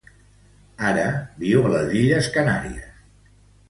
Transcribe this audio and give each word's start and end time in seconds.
Ara, 0.93 1.05
viu 1.45 1.69
a 1.69 1.77
les 1.77 1.95
Illes 2.03 2.35
Canàries. 2.39 2.95